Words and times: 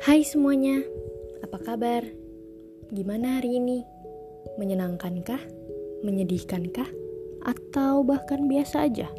Hai 0.00 0.24
semuanya, 0.24 0.80
apa 1.44 1.60
kabar? 1.60 2.00
Gimana 2.88 3.36
hari 3.36 3.60
ini? 3.60 3.84
Menyenangkankah? 4.56 5.36
Menyedihkankah? 6.00 6.88
Atau 7.44 8.00
bahkan 8.08 8.48
biasa 8.48 8.88
aja? 8.88 9.12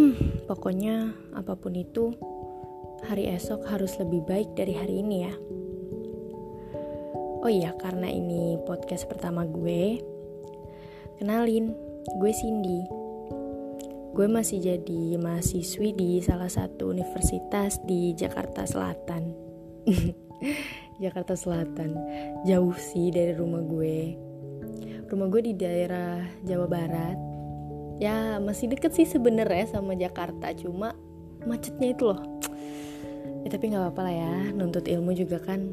Hmm, 0.00 0.16
pokoknya 0.48 1.12
apa 1.36 1.52
pun 1.60 1.76
itu, 1.76 2.16
hari 3.04 3.28
esok 3.28 3.68
harus 3.68 3.92
lebih 4.00 4.24
baik 4.24 4.56
dari 4.56 4.72
hari 4.72 5.04
ini 5.04 5.16
ya. 5.28 5.34
Oh 7.44 7.52
iya, 7.52 7.76
karena 7.76 8.08
ini 8.08 8.56
podcast 8.64 9.04
pertama 9.12 9.44
gue, 9.44 10.00
kenalin, 11.20 11.76
gue 12.16 12.32
Cindy. 12.32 13.01
Gue 14.12 14.28
masih 14.28 14.60
jadi 14.60 15.16
mahasiswi 15.16 15.96
di 15.96 16.20
salah 16.20 16.52
satu 16.52 16.92
universitas 16.92 17.80
di 17.88 18.12
Jakarta 18.12 18.68
Selatan. 18.68 19.32
Jakarta 21.02 21.32
Selatan, 21.32 21.96
jauh 22.44 22.76
sih 22.76 23.08
dari 23.08 23.32
rumah 23.32 23.64
gue. 23.64 24.12
Rumah 25.08 25.26
gue 25.32 25.42
di 25.48 25.54
daerah 25.56 26.20
Jawa 26.44 26.68
Barat. 26.68 27.16
Ya 28.04 28.36
masih 28.36 28.68
deket 28.76 28.92
sih 28.92 29.08
sebenernya 29.08 29.64
sama 29.64 29.96
Jakarta, 29.96 30.52
cuma 30.60 30.92
macetnya 31.48 31.96
itu 31.96 32.12
loh. 32.12 32.20
Ya 33.42 33.48
tapi 33.48 33.72
nggak 33.72 33.80
apa-apa 33.80 34.12
lah 34.12 34.14
ya, 34.14 34.34
nuntut 34.52 34.84
ilmu 34.92 35.16
juga 35.16 35.40
kan 35.40 35.72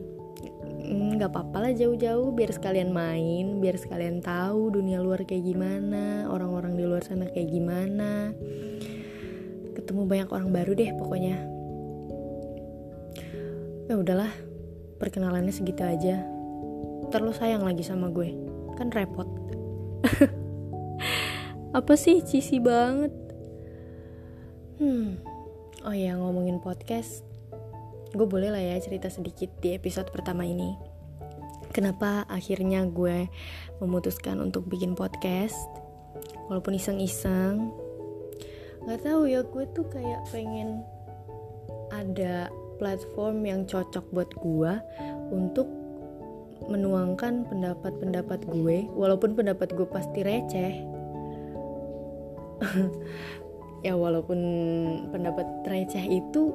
nggak 0.89 1.29
apa-apa 1.29 1.69
lah 1.69 1.71
jauh-jauh 1.77 2.33
biar 2.33 2.49
sekalian 2.49 2.89
main 2.89 3.61
biar 3.61 3.77
sekalian 3.77 4.25
tahu 4.25 4.73
dunia 4.73 4.97
luar 4.97 5.21
kayak 5.21 5.45
gimana 5.45 6.25
orang-orang 6.25 6.73
di 6.73 6.83
luar 6.83 7.05
sana 7.05 7.29
kayak 7.29 7.49
gimana. 7.53 8.33
Ketemu 9.77 10.01
banyak 10.09 10.29
orang 10.33 10.49
baru 10.49 10.71
deh 10.73 10.89
pokoknya. 10.97 11.37
Ya 13.89 13.95
udahlah 13.97 14.33
perkenalannya 14.97 15.53
segitu 15.53 15.85
aja. 15.85 16.25
Terlalu 17.13 17.33
sayang 17.37 17.63
lagi 17.65 17.85
sama 17.85 18.09
gue. 18.09 18.33
Kan 18.77 18.89
repot. 18.89 19.29
Apa 21.77 21.93
sih 21.93 22.25
cisi 22.25 22.57
banget? 22.57 23.13
Hmm 24.81 25.29
oh 25.87 25.95
ya 25.95 26.15
ngomongin 26.19 26.59
podcast 26.59 27.23
gue 28.09 28.25
boleh 28.25 28.49
lah 28.49 28.61
ya 28.61 28.81
cerita 28.81 29.05
sedikit 29.11 29.53
di 29.61 29.77
episode 29.77 30.09
pertama 30.09 30.41
ini. 30.41 30.73
Kenapa 31.69 32.25
akhirnya 32.25 32.81
gue 32.89 33.29
memutuskan 33.77 34.41
untuk 34.41 34.65
bikin 34.65 34.97
podcast, 34.97 35.57
walaupun 36.49 36.73
iseng-iseng. 36.73 37.69
Gak 38.89 39.05
tahu 39.05 39.29
ya 39.29 39.45
gue 39.45 39.69
tuh 39.77 39.85
kayak 39.93 40.25
pengen 40.33 40.81
ada 41.93 42.49
platform 42.81 43.45
yang 43.45 43.61
cocok 43.69 44.05
buat 44.09 44.31
gue 44.33 44.73
untuk 45.29 45.69
menuangkan 46.65 47.45
pendapat-pendapat 47.45 48.49
gue, 48.49 48.89
walaupun 48.97 49.37
pendapat 49.37 49.69
gue 49.77 49.85
pasti 49.85 50.25
receh. 50.25 50.73
ya 53.85 53.95
walaupun 53.95 54.39
pendapat 55.13 55.47
receh 55.63 56.03
itu 56.03 56.51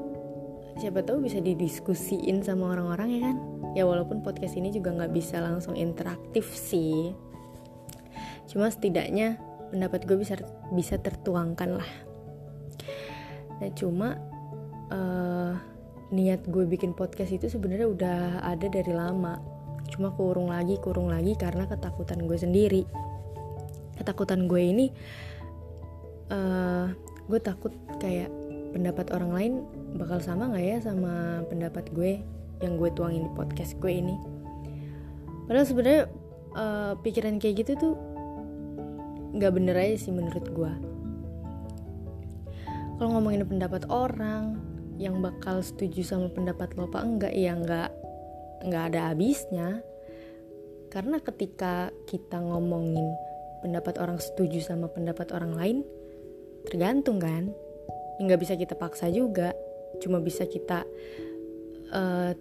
siapa 0.78 1.06
tahu 1.06 1.22
bisa 1.22 1.38
didiskusiin 1.38 2.42
sama 2.42 2.74
orang-orang 2.74 3.08
ya 3.14 3.20
kan? 3.30 3.36
Ya 3.74 3.82
walaupun 3.86 4.22
podcast 4.22 4.58
ini 4.58 4.70
juga 4.70 4.94
nggak 4.94 5.12
bisa 5.14 5.38
langsung 5.38 5.74
interaktif 5.78 6.50
sih. 6.54 7.14
Cuma 8.50 8.70
setidaknya 8.70 9.38
pendapat 9.70 10.06
gue 10.06 10.18
bisa 10.18 10.38
bisa 10.74 10.98
tertuangkan 10.98 11.82
lah. 11.82 11.90
Nah 13.58 13.70
cuma 13.74 14.18
uh, 14.90 15.52
niat 16.14 16.46
gue 16.46 16.64
bikin 16.66 16.94
podcast 16.94 17.34
itu 17.34 17.46
sebenarnya 17.50 17.88
udah 17.90 18.18
ada 18.42 18.66
dari 18.70 18.94
lama. 18.94 19.38
Cuma 19.90 20.14
kurung 20.14 20.50
lagi 20.50 20.78
kurung 20.82 21.10
lagi 21.10 21.34
karena 21.34 21.66
ketakutan 21.66 22.26
gue 22.26 22.38
sendiri. 22.38 22.82
Ketakutan 23.94 24.50
gue 24.50 24.62
ini 24.62 24.86
uh, 26.30 26.90
gue 27.26 27.40
takut 27.40 27.72
kayak 28.02 28.30
pendapat 28.74 29.14
orang 29.14 29.30
lain 29.30 29.52
bakal 29.94 30.18
sama 30.18 30.50
gak 30.50 30.64
ya 30.66 30.78
sama 30.82 31.46
pendapat 31.46 31.86
gue 31.94 32.18
yang 32.62 32.74
gue 32.78 32.90
tuangin 32.94 33.26
di 33.26 33.32
podcast 33.38 33.78
gue 33.78 33.92
ini? 33.94 34.16
Padahal 35.46 35.66
sebenarnya 35.68 36.02
uh, 36.56 36.92
pikiran 36.98 37.38
kayak 37.38 37.64
gitu 37.64 37.72
tuh 37.76 37.94
nggak 39.34 39.52
bener 39.54 39.74
aja 39.74 39.96
sih 39.98 40.14
menurut 40.14 40.46
gue. 40.46 40.72
Kalau 42.94 43.10
ngomongin 43.18 43.42
pendapat 43.42 43.90
orang 43.90 44.62
yang 44.94 45.18
bakal 45.18 45.58
setuju 45.58 46.06
sama 46.06 46.30
pendapat 46.30 46.78
lo 46.78 46.86
apa 46.86 47.02
enggak 47.02 47.34
ya 47.34 47.58
nggak 47.58 47.90
nggak 48.70 48.84
ada 48.94 49.00
habisnya. 49.10 49.82
Karena 50.94 51.18
ketika 51.18 51.90
kita 52.06 52.38
ngomongin 52.38 53.18
pendapat 53.66 53.98
orang 53.98 54.22
setuju 54.22 54.62
sama 54.62 54.86
pendapat 54.86 55.34
orang 55.34 55.58
lain 55.58 55.78
tergantung 56.70 57.18
kan? 57.18 57.50
Nggak 58.22 58.46
bisa 58.46 58.54
kita 58.54 58.78
paksa 58.78 59.10
juga 59.10 59.50
cuma 60.02 60.18
bisa 60.22 60.46
kita 60.48 60.86
uh, 61.94 62.32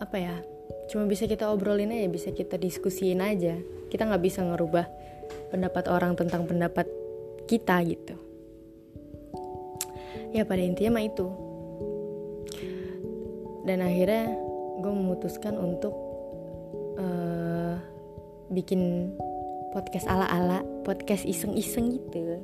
apa 0.00 0.16
ya 0.16 0.36
cuma 0.90 1.06
bisa 1.06 1.28
kita 1.30 1.46
obrolin 1.52 1.94
aja 1.94 2.08
bisa 2.10 2.30
kita 2.34 2.58
diskusiin 2.58 3.22
aja. 3.22 3.56
Kita 3.90 4.06
nggak 4.06 4.22
bisa 4.22 4.42
ngerubah 4.42 4.86
pendapat 5.50 5.90
orang 5.90 6.14
tentang 6.14 6.46
pendapat 6.46 6.86
kita 7.46 7.82
gitu. 7.86 8.14
Ya 10.30 10.46
pada 10.46 10.62
intinya 10.62 10.98
mah 10.98 11.04
itu. 11.06 11.26
Dan 13.66 13.82
akhirnya 13.82 14.34
gue 14.80 14.92
memutuskan 14.94 15.58
untuk 15.58 15.94
uh, 16.96 17.76
bikin 18.50 19.12
podcast 19.70 20.08
ala-ala 20.10 20.64
podcast 20.82 21.22
iseng-iseng 21.22 21.94
gitu 21.94 22.40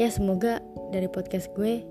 ya 0.00 0.08
semoga 0.08 0.64
dari 0.96 1.12
podcast 1.12 1.52
gue 1.52 1.84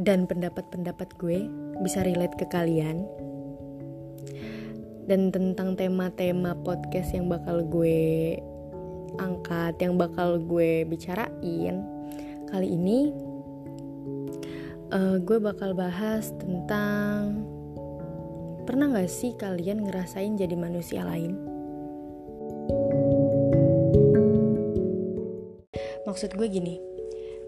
dan 0.00 0.24
pendapat-pendapat 0.24 1.12
gue 1.20 1.44
bisa 1.84 2.00
relate 2.00 2.32
ke 2.40 2.48
kalian. 2.48 3.04
Dan 5.04 5.28
tentang 5.28 5.76
tema-tema 5.76 6.56
podcast 6.64 7.12
yang 7.12 7.28
bakal 7.28 7.68
gue 7.68 8.36
angkat 9.20 9.76
yang 9.76 10.00
bakal 10.00 10.40
gue 10.40 10.88
bicarain 10.88 11.84
kali 12.48 12.68
ini 12.76 13.12
uh, 14.92 15.16
gue 15.20 15.36
bakal 15.40 15.72
bahas 15.72 16.32
tentang 16.36 17.44
pernah 18.64 18.88
gak 18.92 19.08
sih 19.08 19.36
kalian 19.36 19.84
ngerasain 19.84 20.36
jadi 20.36 20.56
manusia 20.56 21.04
lain? 21.04 21.36
Maksud 26.08 26.36
gue 26.36 26.48
gini 26.48 26.87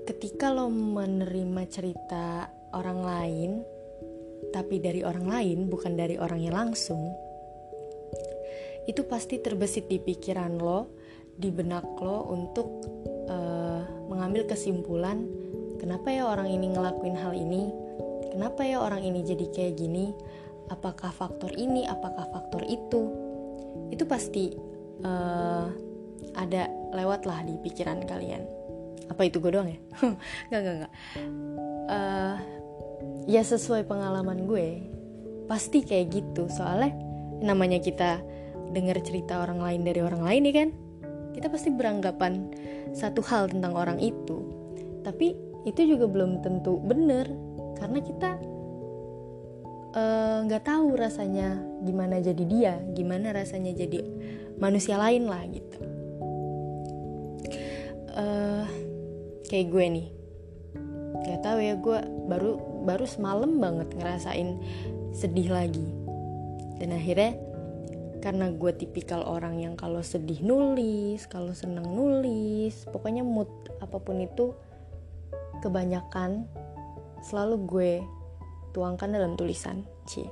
ketika 0.07 0.53
lo 0.53 0.69
menerima 0.71 1.63
cerita 1.69 2.49
orang 2.73 3.01
lain 3.01 3.51
tapi 4.51 4.81
dari 4.81 5.05
orang 5.05 5.27
lain 5.29 5.59
bukan 5.69 5.95
dari 5.95 6.17
orangnya 6.17 6.55
langsung 6.55 7.13
itu 8.89 9.05
pasti 9.07 9.39
terbesit 9.39 9.87
di 9.87 10.01
pikiran 10.01 10.57
lo 10.59 10.97
di 11.37 11.49
benak 11.53 11.87
lo 12.01 12.27
untuk 12.33 12.69
uh, 13.29 13.81
mengambil 14.09 14.45
kesimpulan 14.49 15.25
kenapa 15.81 16.13
ya 16.13 16.29
orang 16.29 16.53
ini 16.53 16.77
ngelakuin 16.77 17.17
hal 17.17 17.33
ini? 17.33 17.73
Kenapa 18.31 18.63
ya 18.63 18.85
orang 18.85 19.01
ini 19.01 19.25
jadi 19.25 19.47
kayak 19.49 19.75
gini? 19.81 20.13
Apakah 20.69 21.11
faktor 21.11 21.51
ini? 21.57 21.89
Apakah 21.89 22.29
faktor 22.31 22.63
itu? 22.69 23.11
Itu 23.91 24.05
pasti 24.05 24.53
uh, 25.03 25.67
ada 26.37 26.69
lewat 26.95 27.25
lah 27.25 27.43
di 27.43 27.57
pikiran 27.59 28.05
kalian 28.07 28.60
apa 29.11 29.27
itu 29.27 29.43
gue 29.43 29.51
doang 29.51 29.67
ya? 29.67 29.79
Nggak 30.49 30.61
nggak 30.63 30.75
nggak. 30.79 30.93
Uh, 31.91 32.37
ya 33.27 33.43
sesuai 33.43 33.91
pengalaman 33.91 34.47
gue 34.47 34.87
pasti 35.51 35.83
kayak 35.83 36.15
gitu. 36.15 36.47
Soalnya 36.47 36.95
namanya 37.43 37.83
kita 37.83 38.23
dengar 38.71 39.03
cerita 39.03 39.43
orang 39.43 39.59
lain 39.59 39.83
dari 39.83 40.01
orang 40.01 40.23
lain 40.23 40.47
ya 40.47 40.55
kan? 40.55 40.69
Kita 41.35 41.47
pasti 41.51 41.75
beranggapan 41.75 42.55
satu 42.95 43.19
hal 43.27 43.51
tentang 43.51 43.75
orang 43.75 43.99
itu. 43.99 44.47
Tapi 45.03 45.35
itu 45.67 45.81
juga 45.97 46.07
belum 46.09 46.41
tentu 46.41 46.81
bener 46.81 47.29
karena 47.77 48.01
kita 48.01 48.31
eh, 49.93 50.39
nggak 50.49 50.63
uh, 50.65 50.69
tahu 50.73 50.97
rasanya 50.97 51.61
gimana 51.85 52.17
jadi 52.17 52.45
dia 52.49 52.75
gimana 52.97 53.37
rasanya 53.37 53.77
jadi 53.77 54.01
manusia 54.61 54.97
lain 54.97 55.29
lah 55.29 55.43
gitu. 55.49 55.79
Uh, 58.11 58.67
kayak 59.51 59.75
gue 59.75 59.85
nih. 59.99 60.09
Gak 61.27 61.43
tahu 61.43 61.59
ya 61.59 61.75
gue 61.75 61.99
baru 62.31 62.55
baru 62.87 63.05
semalam 63.11 63.59
banget 63.59 63.91
ngerasain 63.99 64.63
sedih 65.11 65.51
lagi. 65.51 65.91
Dan 66.79 66.95
akhirnya 66.95 67.35
karena 68.21 68.53
gue 68.53 68.73
tipikal 68.77 69.25
orang 69.25 69.59
yang 69.59 69.75
kalau 69.81 70.05
sedih 70.05 70.45
nulis 70.45 71.25
kalau 71.25 71.57
seneng 71.57 71.89
nulis 71.89 72.85
pokoknya 72.93 73.25
mood 73.25 73.49
apa 73.81 73.97
pun 73.97 74.21
itu 74.21 74.53
kebanyakan 75.65 76.45
selalu 77.25 77.57
gue 77.65 77.93
tuangkan 78.77 79.17
dalam 79.17 79.41
tulisan 79.41 79.89
c 80.05 80.29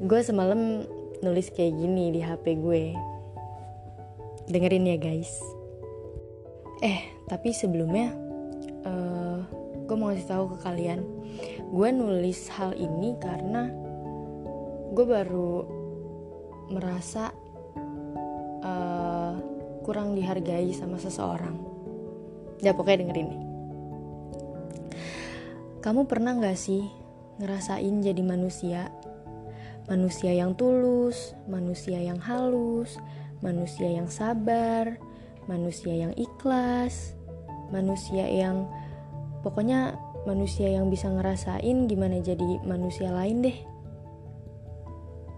gue 0.00 0.20
semalam 0.24 0.80
nulis 1.20 1.52
kayak 1.52 1.76
gini 1.76 2.12
di 2.12 2.20
hp 2.24 2.44
gue. 2.60 2.96
Dengerin 4.46 4.88
ya 4.88 4.96
guys 4.96 5.55
eh 6.84 7.16
tapi 7.26 7.50
sebelumnya 7.56 8.12
uh, 8.84 8.90
eh, 8.90 9.38
gue 9.86 9.96
mau 9.96 10.10
ngasih 10.10 10.28
tahu 10.28 10.44
ke 10.54 10.58
kalian. 10.66 11.00
Gue 11.70 11.88
nulis 11.90 12.46
hal 12.54 12.74
ini 12.78 13.14
karena 13.18 13.70
gue 14.94 15.04
baru 15.06 15.66
merasa 16.70 17.30
uh, 18.66 19.34
kurang 19.86 20.18
dihargai 20.18 20.70
sama 20.74 20.98
seseorang. 20.98 21.54
Ya 22.62 22.74
pokoknya 22.74 23.06
dengerin 23.06 23.28
nih. 23.30 23.42
Kamu 25.84 26.10
pernah 26.10 26.34
gak 26.34 26.58
sih 26.58 26.82
ngerasain 27.38 28.02
jadi 28.02 28.22
manusia? 28.26 28.90
Manusia 29.86 30.34
yang 30.34 30.58
tulus 30.58 31.38
manusia 31.46 32.02
yang 32.02 32.18
halus 32.18 32.98
manusia 33.38 33.86
yang 33.86 34.10
sabar 34.10 34.98
manusia 35.46 35.94
yang 35.94 36.10
ikhlas, 36.46 37.18
manusia 37.74 38.22
yang 38.30 38.70
pokoknya 39.42 39.98
manusia 40.30 40.70
yang 40.70 40.86
bisa 40.86 41.10
ngerasain 41.10 41.90
gimana 41.90 42.22
jadi 42.22 42.62
manusia 42.62 43.10
lain 43.10 43.42
deh. 43.42 43.58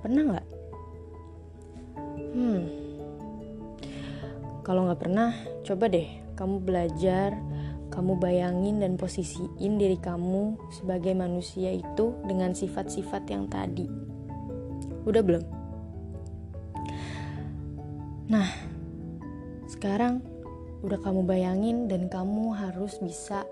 Pernah 0.05 0.23
nggak? 0.29 0.47
Hmm. 2.37 2.63
Kalau 4.61 4.85
nggak 4.85 5.01
pernah, 5.01 5.33
coba 5.65 5.89
deh 5.89 6.05
kamu 6.37 6.61
belajar, 6.61 7.41
kamu 7.89 8.13
bayangin 8.21 8.85
dan 8.85 9.01
posisiin 9.01 9.81
diri 9.81 9.97
kamu 9.97 10.61
sebagai 10.77 11.17
manusia 11.17 11.73
itu 11.73 12.21
dengan 12.29 12.53
sifat-sifat 12.53 13.25
yang 13.33 13.49
tadi. 13.49 13.89
Udah 15.09 15.25
belum? 15.25 15.45
Nah, 18.29 18.45
sekarang 19.73 20.21
udah 20.83 20.99
kamu 21.03 21.27
bayangin 21.27 21.91
dan 21.91 22.07
kamu 22.07 22.55
harus 22.55 22.99
bisa 23.03 23.43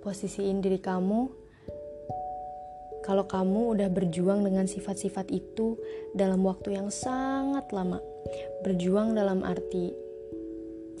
posisiin 0.00 0.64
diri 0.64 0.80
kamu 0.80 1.28
kalau 3.04 3.28
kamu 3.28 3.76
udah 3.76 3.88
berjuang 3.92 4.40
dengan 4.48 4.64
sifat-sifat 4.64 5.28
itu 5.28 5.76
dalam 6.16 6.40
waktu 6.48 6.80
yang 6.80 6.88
sangat 6.88 7.68
lama. 7.68 8.00
Berjuang 8.64 9.12
dalam 9.12 9.44
arti 9.44 9.92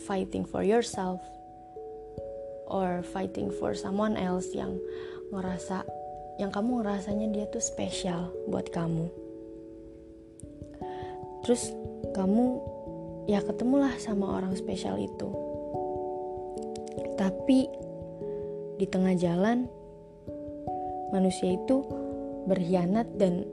fighting 0.04 0.44
for 0.44 0.60
yourself 0.60 1.24
or 2.68 3.00
fighting 3.00 3.48
for 3.48 3.72
someone 3.72 4.20
else 4.20 4.52
yang 4.52 4.76
ngerasa 5.32 5.88
yang 6.36 6.52
kamu 6.52 6.84
ngerasanya 6.84 7.32
dia 7.32 7.46
tuh 7.48 7.64
spesial 7.64 8.28
buat 8.52 8.68
kamu. 8.68 9.08
Terus 11.48 11.72
kamu 12.12 12.73
ya 13.24 13.40
ketemulah 13.40 13.96
sama 13.96 14.36
orang 14.36 14.52
spesial 14.56 15.00
itu. 15.00 15.28
Tapi 17.14 17.68
di 18.76 18.86
tengah 18.90 19.14
jalan 19.14 19.70
manusia 21.14 21.54
itu 21.54 21.86
berkhianat 22.50 23.06
dan 23.16 23.46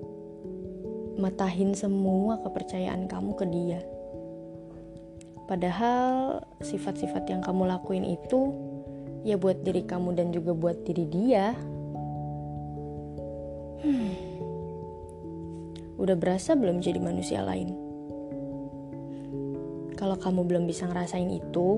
matahin 1.22 1.78
semua 1.78 2.42
kepercayaan 2.42 3.06
kamu 3.06 3.32
ke 3.38 3.46
dia. 3.48 3.82
Padahal 5.46 6.42
sifat-sifat 6.64 7.28
yang 7.28 7.44
kamu 7.44 7.68
lakuin 7.68 8.08
itu 8.08 8.56
ya 9.22 9.38
buat 9.38 9.62
diri 9.62 9.84
kamu 9.86 10.18
dan 10.18 10.34
juga 10.34 10.56
buat 10.56 10.82
diri 10.88 11.06
dia. 11.12 11.54
Hmm. 13.84 14.14
Udah 16.02 16.18
berasa 16.18 16.58
belum 16.58 16.82
jadi 16.82 16.98
manusia 16.98 17.46
lain? 17.46 17.91
Kalau 20.02 20.18
kamu 20.18 20.50
belum 20.50 20.66
bisa 20.66 20.90
ngerasain 20.90 21.30
itu, 21.30 21.70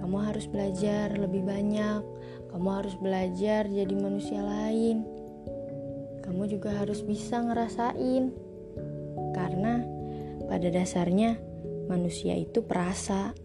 kamu 0.00 0.16
harus 0.24 0.48
belajar 0.48 1.12
lebih 1.12 1.44
banyak. 1.44 2.00
Kamu 2.48 2.68
harus 2.72 2.96
belajar 2.96 3.68
jadi 3.68 3.92
manusia 3.92 4.40
lain. 4.40 5.04
Kamu 6.24 6.48
juga 6.48 6.80
harus 6.80 7.04
bisa 7.04 7.44
ngerasain. 7.44 8.32
Karena 9.36 9.84
pada 10.48 10.72
dasarnya 10.72 11.36
manusia 11.92 12.32
itu 12.40 12.64
perasa. 12.64 13.36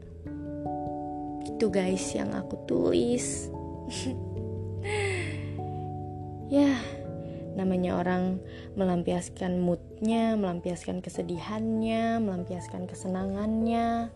Itu 1.44 1.68
guys 1.68 2.08
yang 2.16 2.32
aku 2.32 2.64
tulis. 2.64 3.52
ya, 6.64 6.80
namanya 7.58 7.98
orang 7.98 8.38
melampiaskan 8.78 9.58
moodnya, 9.58 10.38
melampiaskan 10.38 11.02
kesedihannya, 11.02 12.22
melampiaskan 12.22 12.86
kesenangannya. 12.86 14.14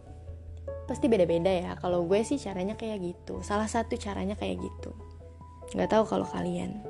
Pasti 0.86 1.10
beda-beda 1.10 1.50
ya. 1.50 1.72
Kalau 1.82 2.06
gue 2.06 2.22
sih 2.22 2.38
caranya 2.38 2.78
kayak 2.78 3.02
gitu. 3.02 3.42
Salah 3.42 3.66
satu 3.66 3.98
caranya 3.98 4.38
kayak 4.38 4.62
gitu. 4.62 4.94
Gak 5.74 5.90
tahu 5.90 6.06
kalau 6.06 6.30
kalian. 6.30 6.86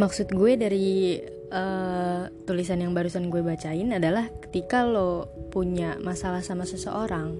Maksud 0.00 0.34
gue 0.34 0.52
dari 0.58 1.20
uh, 1.52 2.24
tulisan 2.48 2.80
yang 2.80 2.96
barusan 2.96 3.28
gue 3.28 3.44
bacain 3.44 3.92
adalah 3.92 4.26
ketika 4.48 4.82
lo 4.82 5.28
punya 5.52 6.00
masalah 6.00 6.40
sama 6.40 6.64
seseorang, 6.64 7.36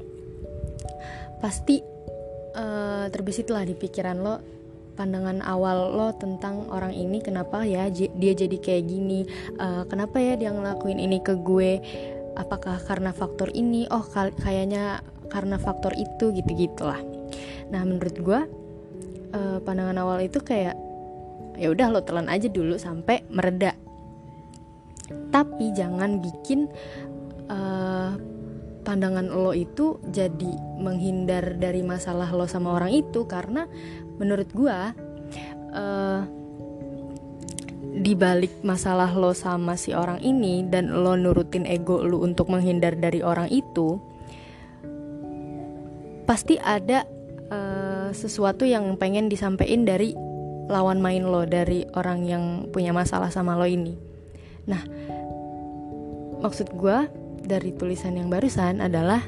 pasti 1.41 1.81
uh, 2.53 3.09
terbesitlah 3.09 3.65
di 3.65 3.73
pikiran 3.73 4.19
lo 4.21 4.37
pandangan 5.03 5.43
awal 5.43 5.99
lo 5.99 6.09
tentang 6.15 6.71
orang 6.71 6.95
ini 6.95 7.19
kenapa 7.19 7.67
ya 7.67 7.91
dia 7.91 8.33
jadi 8.39 8.55
kayak 8.63 8.87
gini? 8.87 9.27
Uh, 9.59 9.83
kenapa 9.91 10.23
ya 10.23 10.39
dia 10.39 10.55
ngelakuin 10.55 11.03
ini 11.03 11.19
ke 11.19 11.35
gue? 11.43 11.83
Apakah 12.39 12.79
karena 12.87 13.11
faktor 13.11 13.51
ini? 13.51 13.91
Oh 13.91 14.07
kayaknya 14.15 15.03
karena 15.27 15.59
faktor 15.59 15.97
itu 15.99 16.31
gitu 16.37 16.53
gitulah 16.55 17.01
nah 17.73 17.81
menurut 17.89 18.17
gue 18.21 18.41
uh, 19.33 19.59
pandangan 19.65 19.97
awal 20.05 20.21
itu 20.21 20.45
kayak 20.45 20.77
ya 21.57 21.73
udah 21.73 21.89
lo 21.89 22.01
telan 22.05 22.29
aja 22.29 22.49
dulu 22.53 22.77
sampai 22.77 23.25
mereda. 23.33 23.73
Tapi 25.33 25.73
jangan 25.77 26.21
bikin 26.21 26.69
uh, 27.49 28.17
pandangan 28.83 29.31
lo 29.31 29.55
itu 29.55 30.03
jadi 30.11 30.53
menghindar 30.79 31.57
dari 31.57 31.81
masalah 31.87 32.29
lo 32.35 32.45
sama 32.51 32.75
orang 32.77 32.93
itu 32.93 33.25
karena 33.31 33.71
menurut 34.19 34.51
gue 34.51 34.79
uh, 35.73 36.21
di 37.93 38.13
balik 38.17 38.65
masalah 38.65 39.11
lo 39.15 39.37
sama 39.37 39.79
si 39.79 39.93
orang 39.93 40.19
ini 40.25 40.67
dan 40.67 40.91
lo 40.91 41.15
nurutin 41.15 41.69
ego 41.69 42.03
lo 42.03 42.25
untuk 42.25 42.51
menghindar 42.51 42.99
dari 42.99 43.21
orang 43.23 43.47
itu 43.53 44.01
pasti 46.25 46.57
ada 46.59 47.05
uh, 47.53 48.09
sesuatu 48.11 48.65
yang 48.65 48.97
pengen 48.97 49.29
disampaikan 49.29 49.85
dari 49.85 50.17
lawan 50.71 51.03
main 51.05 51.27
lo 51.27 51.45
dari 51.45 51.85
orang 51.93 52.25
yang 52.25 52.45
punya 52.73 52.95
masalah 52.95 53.29
sama 53.29 53.59
lo 53.59 53.67
ini. 53.69 53.99
Nah 54.65 54.83
maksud 56.43 56.75
gue 56.75 56.99
dari 57.45 57.75
tulisan 57.75 58.17
yang 58.17 58.31
barusan 58.31 58.81
adalah 58.81 59.23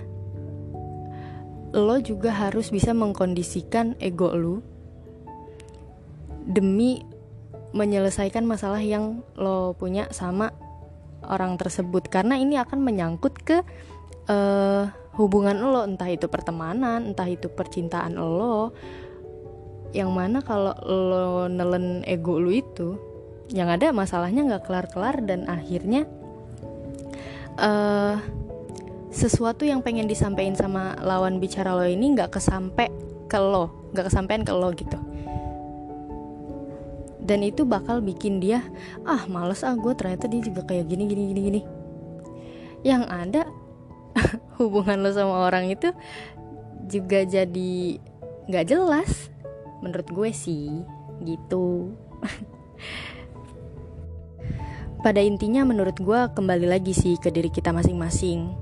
lo 1.74 1.98
juga 1.98 2.30
harus 2.30 2.70
bisa 2.70 2.94
mengkondisikan 2.94 3.98
ego 3.98 4.30
lo 4.30 4.62
demi 6.46 7.02
menyelesaikan 7.74 8.46
masalah 8.46 8.78
yang 8.78 9.26
lo 9.34 9.74
punya 9.74 10.06
sama 10.14 10.54
orang 11.26 11.58
tersebut. 11.58 12.06
Karena 12.06 12.38
ini 12.38 12.54
akan 12.54 12.78
menyangkut 12.78 13.34
ke 13.42 13.58
uh, 14.30 14.86
hubungan 15.18 15.58
lo 15.58 15.82
entah 15.82 16.06
itu 16.06 16.30
pertemanan 16.30 17.10
entah 17.10 17.26
itu 17.26 17.50
percintaan 17.50 18.14
lo. 18.14 18.70
Yang 19.90 20.10
mana 20.14 20.38
kalau 20.46 20.74
lo 20.86 21.50
nelen 21.50 22.06
ego 22.06 22.38
lo 22.38 22.54
itu 22.54 22.94
yang 23.50 23.68
ada 23.68 23.90
masalahnya 23.90 24.46
nggak 24.46 24.64
kelar-kelar 24.70 25.20
dan 25.26 25.50
akhirnya 25.50 26.06
uh, 27.58 28.16
sesuatu 29.14 29.62
yang 29.62 29.80
pengen 29.80 30.10
disampaikan 30.10 30.58
sama 30.58 30.98
lawan 30.98 31.38
bicara 31.38 31.70
lo 31.74 31.86
ini 31.86 32.18
nggak 32.18 32.34
kesampe 32.34 32.90
ke 33.30 33.38
lo 33.38 33.90
nggak 33.94 34.10
kesampean 34.10 34.42
ke 34.42 34.52
lo 34.52 34.68
gitu. 34.74 34.98
Dan 37.24 37.40
itu 37.40 37.64
bakal 37.64 38.04
bikin 38.04 38.36
dia 38.42 38.60
ah 39.08 39.24
males 39.30 39.64
ah 39.64 39.72
gue 39.72 39.92
ternyata 39.96 40.28
dia 40.28 40.44
juga 40.44 40.66
kayak 40.66 40.90
gini 40.90 41.04
gini 41.08 41.22
gini 41.32 41.40
gini. 41.40 41.60
Yang 42.84 43.02
ada 43.08 43.42
hubungan 44.60 45.00
lo 45.00 45.10
sama 45.14 45.46
orang 45.46 45.70
itu 45.70 45.94
juga 46.84 47.24
jadi 47.24 47.96
nggak 48.44 48.66
jelas 48.68 49.32
menurut 49.80 50.08
gue 50.12 50.30
sih 50.32 50.84
gitu 51.24 51.96
pada 55.04 55.20
intinya 55.20 55.68
menurut 55.68 56.00
gue 56.00 56.20
kembali 56.32 56.64
lagi 56.64 56.96
sih 56.96 57.20
ke 57.20 57.28
diri 57.28 57.52
kita 57.52 57.76
masing-masing. 57.76 58.56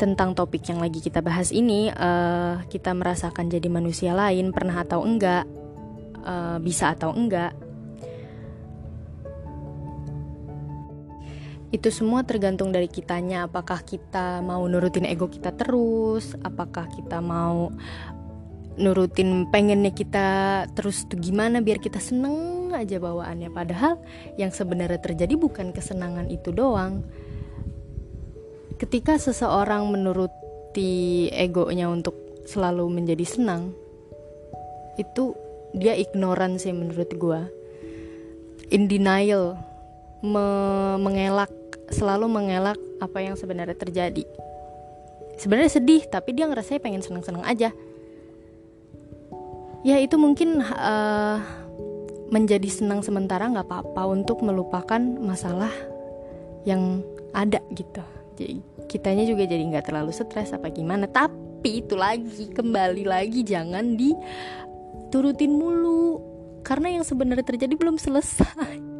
Tentang 0.00 0.32
topik 0.32 0.64
yang 0.72 0.80
lagi 0.80 1.04
kita 1.04 1.20
bahas 1.20 1.52
ini 1.52 1.92
uh, 1.92 2.64
kita 2.72 2.96
merasakan 2.96 3.52
jadi 3.52 3.68
manusia 3.68 4.16
lain 4.16 4.56
pernah 4.56 4.80
atau 4.80 5.04
enggak 5.04 5.44
uh, 6.24 6.56
bisa 6.64 6.96
atau 6.96 7.12
enggak. 7.12 7.52
Itu 11.68 11.92
semua 11.92 12.24
tergantung 12.24 12.72
dari 12.72 12.88
kitanya. 12.88 13.52
Apakah 13.52 13.84
kita 13.84 14.40
mau 14.40 14.64
nurutin 14.64 15.04
ego 15.04 15.28
kita 15.28 15.52
terus? 15.52 16.32
Apakah 16.40 16.88
kita 16.88 17.20
mau 17.20 17.68
nurutin 18.80 19.44
pengennya 19.52 19.92
kita 19.92 20.28
terus 20.72 21.04
tuh 21.04 21.20
gimana 21.20 21.60
biar 21.60 21.76
kita 21.76 22.00
seneng 22.00 22.61
aja 22.74 22.96
bawaannya 22.98 23.52
padahal 23.52 24.00
yang 24.40 24.50
sebenarnya 24.50 24.98
terjadi 24.98 25.34
bukan 25.36 25.70
kesenangan 25.70 26.28
itu 26.32 26.50
doang. 26.50 27.04
Ketika 28.80 29.14
seseorang 29.20 29.86
menuruti 29.88 31.30
egonya 31.30 31.86
untuk 31.86 32.18
selalu 32.48 32.90
menjadi 32.90 33.22
senang 33.22 33.70
itu 34.98 35.32
dia 35.72 35.96
ignoran 35.96 36.60
sih 36.60 36.74
menurut 36.74 37.08
gue 37.14 37.40
in 38.72 38.88
denial 38.88 39.56
me 40.24 40.46
mengelak 41.00 41.52
selalu 41.92 42.26
mengelak 42.26 42.80
apa 42.98 43.18
yang 43.20 43.36
sebenarnya 43.36 43.76
terjadi. 43.76 44.24
Sebenarnya 45.36 45.72
sedih 45.76 46.02
tapi 46.08 46.32
dia 46.32 46.48
ngerasa 46.48 46.80
pengen 46.80 47.04
seneng-seneng 47.04 47.44
aja. 47.44 47.70
Ya 49.82 49.96
itu 49.98 50.14
mungkin 50.14 50.62
uh, 50.62 51.42
menjadi 52.32 52.64
senang 52.72 53.04
sementara 53.04 53.44
nggak 53.44 53.68
apa-apa 53.68 54.08
untuk 54.08 54.40
melupakan 54.40 54.98
masalah 55.20 55.70
yang 56.64 57.04
ada 57.36 57.60
gitu. 57.76 58.00
Jadi 58.40 58.64
kitanya 58.88 59.28
juga 59.28 59.44
jadi 59.44 59.60
nggak 59.60 59.92
terlalu 59.92 60.16
stres 60.16 60.56
apa 60.56 60.72
gimana. 60.72 61.04
Tapi 61.04 61.84
itu 61.84 61.92
lagi 61.92 62.48
kembali 62.48 63.04
lagi 63.04 63.44
jangan 63.44 64.00
diturutin 64.00 65.52
mulu. 65.52 66.32
Karena 66.64 66.96
yang 66.96 67.04
sebenarnya 67.04 67.44
terjadi 67.44 67.76
belum 67.76 68.00
selesai. 68.00 68.76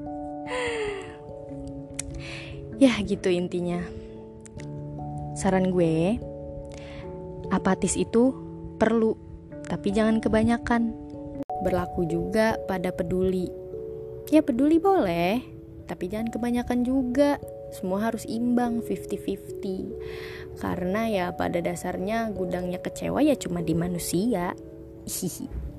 Ya 2.82 2.98
gitu 2.98 3.30
intinya. 3.30 3.78
Saran 5.38 5.70
gue 5.70 6.18
apatis 7.54 7.94
itu 7.94 8.34
perlu 8.74 9.14
tapi 9.70 9.94
jangan 9.94 10.18
kebanyakan 10.18 10.90
berlaku 11.62 12.04
juga 12.04 12.58
pada 12.66 12.90
peduli. 12.90 13.48
Ya 14.28 14.42
peduli 14.42 14.82
boleh 14.82 15.40
tapi 15.86 16.10
jangan 16.10 16.28
kebanyakan 16.30 16.84
juga. 16.84 17.38
Semua 17.72 18.04
harus 18.04 18.28
imbang 18.28 18.84
50-50 18.84 20.60
karena 20.60 21.08
ya 21.08 21.26
pada 21.32 21.64
dasarnya 21.64 22.28
gudangnya 22.36 22.76
kecewa 22.76 23.24
ya 23.24 23.32
cuma 23.38 23.64
di 23.64 23.72
manusia. 23.72 24.52
Hihi 25.08 25.71